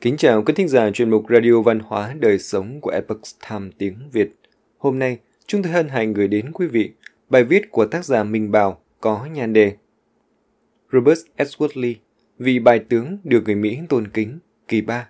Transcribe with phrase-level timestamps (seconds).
[0.00, 3.20] Kính chào quý thính giả chuyên mục Radio Văn hóa Đời Sống của Epoch
[3.50, 4.30] Time tiếng Việt.
[4.78, 6.92] Hôm nay, chúng tôi hân hạnh gửi đến quý vị
[7.30, 9.72] bài viết của tác giả Minh Bảo có nhan đề
[10.92, 11.94] Robert Edward Lee,
[12.38, 15.08] vị bài tướng được người Mỹ tôn kính, kỳ ba.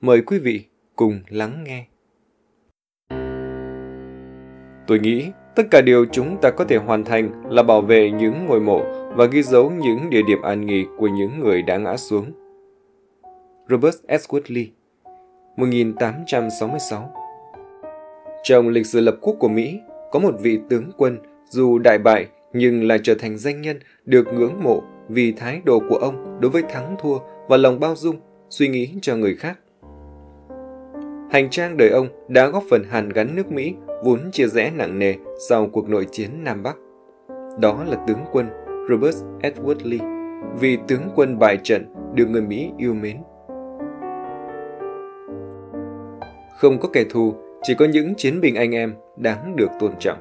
[0.00, 0.64] Mời quý vị
[0.96, 1.86] cùng lắng nghe.
[4.86, 8.46] Tôi nghĩ tất cả điều chúng ta có thể hoàn thành là bảo vệ những
[8.46, 8.84] ngôi mộ
[9.16, 12.43] và ghi dấu những địa điểm an nghỉ của những người đã ngã xuống.
[13.68, 14.66] Robert Edward Lee
[15.56, 17.12] 1866
[18.42, 21.18] Trong lịch sử lập quốc của Mỹ, có một vị tướng quân
[21.48, 25.80] dù đại bại nhưng lại trở thành danh nhân được ngưỡng mộ vì thái độ
[25.88, 27.18] của ông đối với thắng thua
[27.48, 28.16] và lòng bao dung,
[28.50, 29.58] suy nghĩ cho người khác.
[31.30, 34.98] Hành trang đời ông đã góp phần hàn gắn nước Mỹ vốn chia rẽ nặng
[34.98, 35.14] nề
[35.48, 36.76] sau cuộc nội chiến Nam Bắc.
[37.60, 38.46] Đó là tướng quân
[38.90, 40.08] Robert Edward Lee,
[40.60, 43.16] vị tướng quân bại trận được người Mỹ yêu mến.
[46.60, 50.18] Không có kẻ thù, chỉ có những chiến binh anh em đáng được tôn trọng.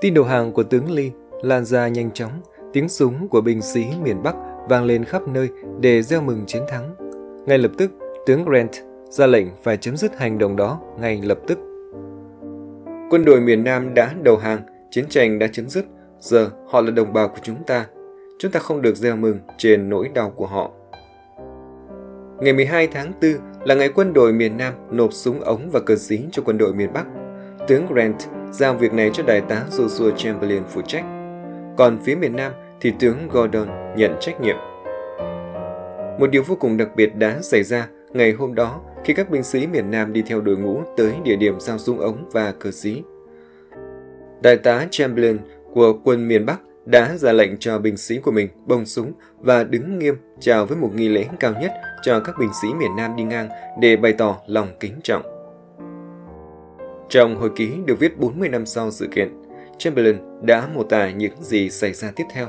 [0.00, 1.10] Tin đầu hàng của tướng Lee
[1.42, 2.32] lan ra nhanh chóng,
[2.72, 4.36] tiếng súng của binh sĩ miền Bắc
[4.68, 5.48] vang lên khắp nơi
[5.80, 6.94] để gieo mừng chiến thắng.
[7.46, 7.90] Ngay lập tức,
[8.26, 8.72] tướng Grant
[9.08, 11.58] ra lệnh phải chấm dứt hành động đó ngay lập tức.
[13.10, 15.84] Quân đội miền Nam đã đầu hàng, chiến tranh đã chấm dứt,
[16.20, 17.86] giờ họ là đồng bào của chúng ta.
[18.38, 20.70] Chúng ta không được gieo mừng trên nỗi đau của họ.
[22.40, 23.32] Ngày 12 tháng 4
[23.64, 26.74] là ngày quân đội miền Nam nộp súng ống và cờ xí cho quân đội
[26.74, 27.06] miền Bắc.
[27.68, 28.16] Tướng Grant
[28.50, 31.04] giao việc này cho đại tá Joshua Chamberlain phụ trách.
[31.76, 34.56] Còn phía miền Nam thì tướng Gordon nhận trách nhiệm.
[36.20, 39.42] Một điều vô cùng đặc biệt đã xảy ra ngày hôm đó khi các binh
[39.42, 42.70] sĩ miền Nam đi theo đội ngũ tới địa điểm giao súng ống và cờ
[42.70, 43.02] xí.
[44.42, 45.38] Đại tá Chamberlain
[45.74, 49.64] của quân miền Bắc đã ra lệnh cho binh sĩ của mình bông súng và
[49.64, 51.72] đứng nghiêm chào với một nghi lễ cao nhất
[52.02, 53.48] cho các binh sĩ miền Nam đi ngang
[53.80, 55.22] để bày tỏ lòng kính trọng.
[57.08, 59.42] Trong hồi ký được viết 40 năm sau sự kiện,
[59.78, 62.46] Chamberlain đã mô tả những gì xảy ra tiếp theo.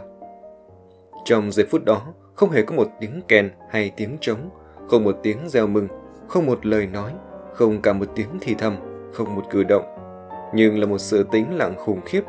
[1.25, 2.01] Trong giây phút đó,
[2.35, 4.49] không hề có một tiếng kèn hay tiếng trống,
[4.87, 5.87] không một tiếng reo mừng,
[6.27, 7.11] không một lời nói,
[7.53, 8.75] không cả một tiếng thì thầm,
[9.13, 9.85] không một cử động,
[10.53, 12.21] nhưng là một sự tĩnh lặng khủng khiếp.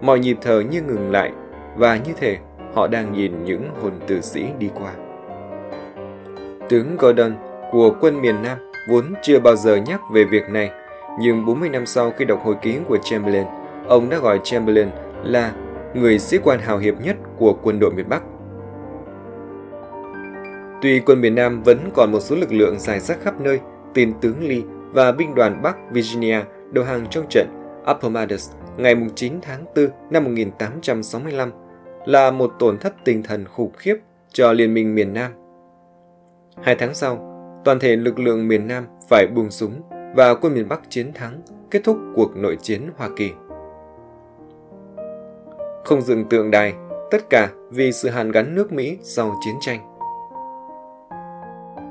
[0.00, 1.32] Mọi nhịp thở như ngừng lại,
[1.76, 2.38] và như thể
[2.74, 4.92] họ đang nhìn những hồn tử sĩ đi qua.
[6.68, 7.36] Tướng Gordon
[7.72, 8.58] của quân miền Nam
[8.90, 10.70] vốn chưa bao giờ nhắc về việc này,
[11.20, 13.46] nhưng 40 năm sau khi đọc hồi ký của Chamberlain,
[13.86, 14.88] ông đã gọi Chamberlain
[15.24, 15.52] là
[15.94, 18.22] người sĩ quan hào hiệp nhất của quân đội miền Bắc.
[20.82, 23.60] Tuy quân miền Nam vẫn còn một số lực lượng dài rác khắp nơi,
[23.94, 24.60] tiền tướng Lee
[24.92, 27.46] và binh đoàn Bắc Virginia đầu hàng trong trận
[27.84, 31.52] Appomattox ngày 9 tháng 4 năm 1865
[32.04, 33.96] là một tổn thất tinh thần khủng khiếp
[34.32, 35.32] cho Liên minh miền Nam.
[36.62, 37.34] Hai tháng sau,
[37.64, 39.82] toàn thể lực lượng miền Nam phải buông súng
[40.16, 41.40] và quân miền Bắc chiến thắng,
[41.70, 43.30] kết thúc cuộc nội chiến Hoa Kỳ.
[45.84, 46.74] Không dựng tượng đài,
[47.10, 49.94] tất cả vì sự hàn gắn nước Mỹ sau chiến tranh.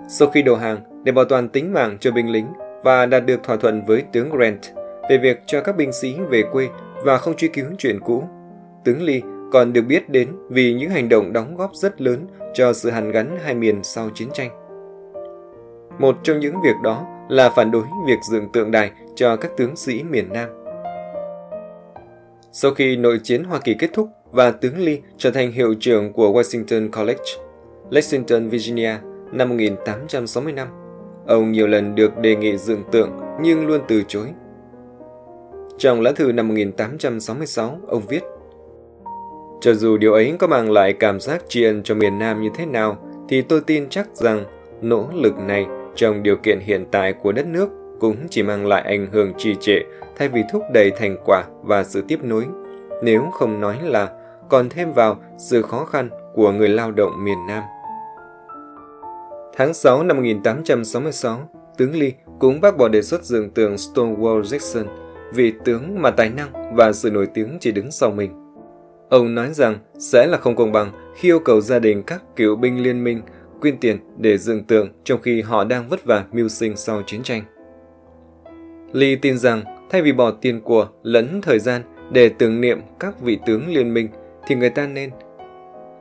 [0.10, 2.48] Sau khi đầu hàng, để bảo toàn tính mạng cho binh lính
[2.84, 4.77] và đạt được thỏa thuận với tướng Grant
[5.10, 6.68] về việc cho các binh sĩ về quê
[7.04, 8.24] và không truy cứu chuyện cũ,
[8.84, 9.20] tướng Lee
[9.52, 13.12] còn được biết đến vì những hành động đóng góp rất lớn cho sự hàn
[13.12, 14.50] gắn hai miền sau chiến tranh.
[16.00, 19.76] Một trong những việc đó là phản đối việc dựng tượng đài cho các tướng
[19.76, 20.50] sĩ miền Nam.
[22.52, 26.14] Sau khi nội chiến Hoa Kỳ kết thúc và tướng Lee trở thành hiệu trưởng
[26.14, 27.24] của Washington College,
[27.90, 28.96] Lexington, Virginia
[29.32, 30.68] năm 1865,
[31.28, 34.28] ông nhiều lần được đề nghị dựng tượng nhưng luôn từ chối.
[35.78, 38.24] Trong lá thư năm 1866, ông viết
[39.62, 42.50] cho dù điều ấy có mang lại cảm giác tri ân cho miền Nam như
[42.56, 42.98] thế nào,
[43.30, 44.44] thì tôi tin chắc rằng
[44.82, 48.82] nỗ lực này trong điều kiện hiện tại của đất nước cũng chỉ mang lại
[48.82, 49.80] ảnh hưởng trì trệ
[50.18, 52.46] thay vì thúc đẩy thành quả và sự tiếp nối.
[53.04, 54.10] Nếu không nói là
[54.50, 57.64] còn thêm vào sự khó khăn của người lao động miền Nam.
[59.58, 64.86] Tháng 6 năm 1866, tướng Lee cũng bác bỏ đề xuất dựng tượng Stonewall Jackson,
[65.34, 68.32] vị tướng mà tài năng và sự nổi tiếng chỉ đứng sau mình.
[69.10, 72.56] Ông nói rằng sẽ là không công bằng khi yêu cầu gia đình các cựu
[72.56, 73.22] binh liên minh
[73.62, 77.24] quyên tiền để dựng tượng trong khi họ đang vất vả mưu sinh sau chiến
[77.24, 77.42] tranh.
[78.94, 81.82] Lee tin rằng thay vì bỏ tiền của lẫn thời gian
[82.12, 84.08] để tưởng niệm các vị tướng liên minh
[84.48, 85.10] thì người ta nên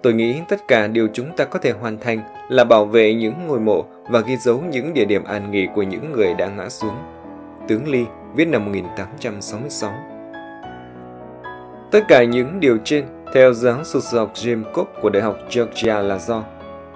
[0.03, 3.35] Tôi nghĩ tất cả điều chúng ta có thể hoàn thành là bảo vệ những
[3.47, 6.69] ngôi mộ và ghi dấu những địa điểm an nghỉ của những người đã ngã
[6.69, 6.95] xuống.
[7.69, 8.05] Tướng Lee
[8.37, 9.93] viết năm 1866
[11.91, 13.05] Tất cả những điều trên,
[13.35, 16.45] theo giáo sư học Jim Cook của Đại học Georgia là do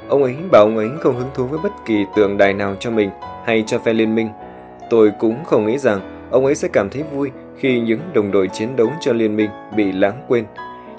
[0.08, 2.90] Ông ấy bảo ông ấy không hứng thú với bất kỳ tượng đài nào cho
[2.90, 3.10] mình
[3.44, 4.28] hay cho phe liên minh.
[4.90, 8.48] Tôi cũng không nghĩ rằng ông ấy sẽ cảm thấy vui khi những đồng đội
[8.48, 10.44] chiến đấu cho liên minh bị lãng quên.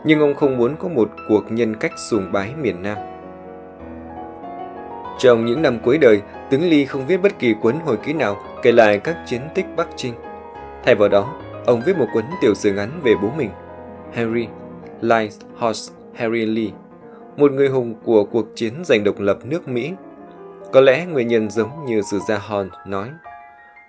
[0.03, 2.97] Nhưng ông không muốn có một cuộc nhân cách sùng bái miền Nam.
[5.19, 8.37] Trong những năm cuối đời, tướng Ly không viết bất kỳ cuốn hồi ký nào
[8.63, 10.13] kể lại các chiến tích Bắc Trinh.
[10.83, 11.33] Thay vào đó,
[11.65, 13.49] ông viết một cuốn tiểu sử ngắn về bố mình,
[14.13, 14.47] Henry
[15.01, 16.71] Light Horse Harry Lee,
[17.37, 19.93] một người hùng của cuộc chiến giành độc lập nước Mỹ.
[20.71, 23.09] Có lẽ nguyên nhân giống như sử gia Hòn nói,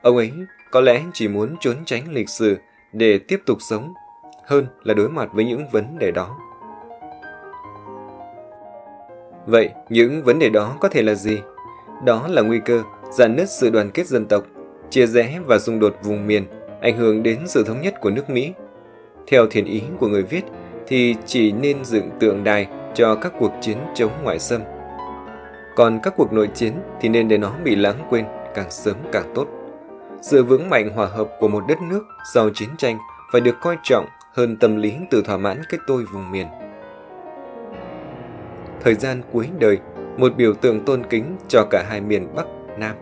[0.03, 0.33] ông ấy
[0.71, 2.57] có lẽ chỉ muốn trốn tránh lịch sử
[2.93, 3.95] để tiếp tục sống
[4.45, 6.37] hơn là đối mặt với những vấn đề đó.
[9.47, 11.41] Vậy, những vấn đề đó có thể là gì?
[12.05, 14.45] Đó là nguy cơ giàn nứt sự đoàn kết dân tộc,
[14.91, 16.45] chia rẽ và xung đột vùng miền,
[16.83, 18.53] ảnh hưởng đến sự thống nhất của nước Mỹ.
[19.27, 20.45] Theo thiền ý của người viết
[20.87, 24.61] thì chỉ nên dựng tượng đài cho các cuộc chiến chống ngoại xâm.
[25.77, 28.25] Còn các cuộc nội chiến thì nên để nó bị lãng quên
[28.55, 29.47] càng sớm càng tốt.
[30.23, 32.99] Sự vững mạnh hòa hợp của một đất nước sau chiến tranh
[33.33, 36.47] phải được coi trọng hơn tâm lý tự thỏa mãn cái tôi vùng miền.
[38.81, 39.79] Thời gian cuối đời,
[40.17, 42.47] một biểu tượng tôn kính cho cả hai miền Bắc,
[42.79, 42.97] Nam.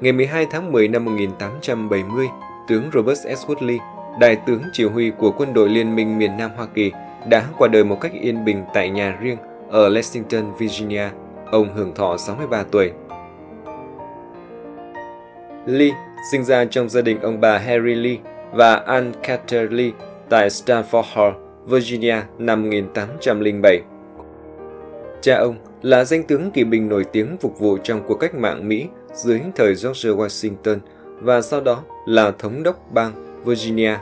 [0.00, 2.28] Ngày 12 tháng 10 năm 1870,
[2.68, 3.46] tướng Robert S.
[3.46, 3.78] Woodley,
[4.20, 6.92] đại tướng chỉ huy của quân đội liên minh miền Nam Hoa Kỳ,
[7.28, 9.36] đã qua đời một cách yên bình tại nhà riêng
[9.70, 11.08] ở Lexington, Virginia.
[11.50, 12.92] Ông hưởng thọ 63 tuổi.
[15.66, 15.90] Lee
[16.32, 18.16] sinh ra trong gia đình ông bà Harry Lee
[18.52, 19.90] và Ann Carter Lee
[20.28, 21.32] tại Stanford Hall,
[21.66, 23.80] Virginia năm 1807.
[25.24, 28.68] Cha ông là danh tướng kỵ binh nổi tiếng phục vụ trong cuộc cách mạng
[28.68, 30.78] Mỹ dưới thời George Washington
[31.20, 33.96] và sau đó là thống đốc bang Virginia.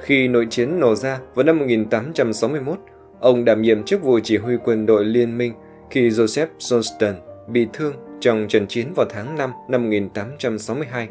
[0.00, 2.78] Khi nội chiến nổ ra vào năm 1861,
[3.20, 5.52] ông đảm nhiệm chức vụ chỉ huy quân đội liên minh
[5.90, 7.14] khi Joseph Johnston
[7.48, 11.08] bị thương trong trận chiến vào tháng 5 năm 1862.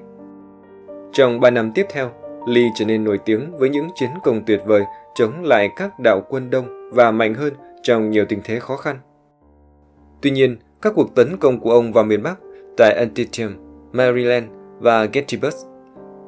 [1.14, 2.12] Trong 3 năm tiếp theo,
[2.48, 4.84] Lee trở nên nổi tiếng với những chiến công tuyệt vời
[5.16, 7.54] chống lại các đạo quân Đông và mạnh hơn
[7.84, 9.00] trong nhiều tình thế khó khăn.
[10.22, 12.40] Tuy nhiên, các cuộc tấn công của ông vào miền Bắc
[12.78, 13.56] tại Antietam,
[13.92, 14.46] Maryland
[14.80, 15.56] và Gettysburg,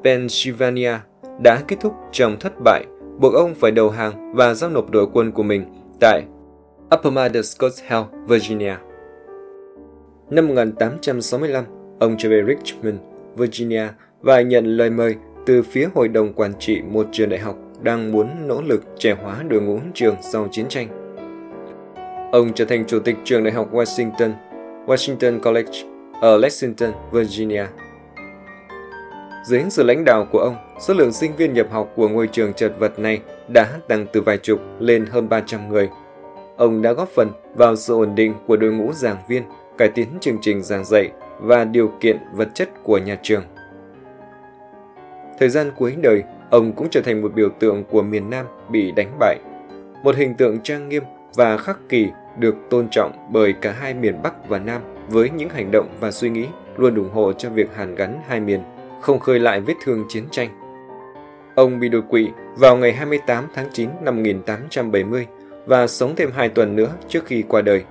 [0.04, 0.92] Pennsylvania
[1.42, 2.84] đã kết thúc trong thất bại,
[3.20, 5.64] buộc ông phải đầu hàng và giao nộp đội quân của mình
[6.00, 6.22] tại
[6.90, 8.74] Appomattox Hill, Virginia.
[10.30, 11.64] Năm 1865,
[11.98, 12.96] ông trở về Richmond,
[13.36, 13.88] Virginia
[14.20, 15.16] và nhận lời mời
[15.46, 19.16] từ phía Hội đồng Quản trị một trường đại học đang muốn nỗ lực trẻ
[19.22, 21.01] hóa đội ngũ trường sau chiến tranh.
[22.32, 24.32] Ông trở thành chủ tịch trường đại học Washington,
[24.86, 25.72] Washington College
[26.20, 27.66] ở Lexington, Virginia.
[29.44, 32.52] Dưới sự lãnh đạo của ông, số lượng sinh viên nhập học của ngôi trường
[32.52, 35.88] chật vật này đã tăng từ vài chục lên hơn 300 người.
[36.56, 39.42] Ông đã góp phần vào sự ổn định của đội ngũ giảng viên,
[39.78, 43.42] cải tiến chương trình giảng dạy và điều kiện vật chất của nhà trường.
[45.38, 48.92] Thời gian cuối đời, ông cũng trở thành một biểu tượng của miền Nam bị
[48.96, 49.38] đánh bại.
[50.04, 51.02] Một hình tượng trang nghiêm
[51.34, 52.08] và khắc kỳ
[52.38, 56.10] được tôn trọng bởi cả hai miền Bắc và Nam với những hành động và
[56.10, 56.46] suy nghĩ
[56.76, 58.60] luôn ủng hộ cho việc hàn gắn hai miền,
[59.00, 60.48] không khơi lại vết thương chiến tranh.
[61.54, 65.26] Ông bị đột quỵ vào ngày 28 tháng 9 năm 1870
[65.66, 67.84] và sống thêm hai tuần nữa trước khi qua đời.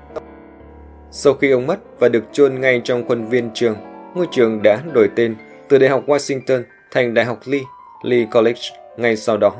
[1.11, 3.75] Sau khi ông mất và được chôn ngay trong khuôn viên trường,
[4.15, 5.35] ngôi trường đã đổi tên
[5.69, 7.61] từ Đại học Washington thành Đại học Lee,
[8.03, 8.61] Lee College
[8.97, 9.55] ngay sau đó.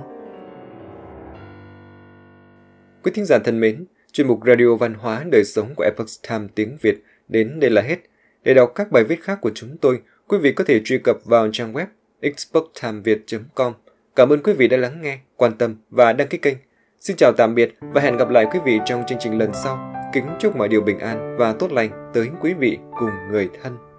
[3.04, 6.48] Quý thính giả thân mến, chuyên mục Radio Văn hóa Đời Sống của Epoch Time
[6.56, 7.98] tiếng Việt đến đây là hết.
[8.44, 11.18] Để đọc các bài viết khác của chúng tôi, quý vị có thể truy cập
[11.26, 11.86] vào trang web
[12.22, 13.74] expochtimeviet.com.
[14.16, 16.58] Cảm ơn quý vị đã lắng nghe, quan tâm và đăng ký kênh.
[17.00, 19.94] Xin chào tạm biệt và hẹn gặp lại quý vị trong chương trình lần sau.
[20.14, 23.91] Kính chúc mọi điều bình an và tốt lành tới quý vị cùng người thân.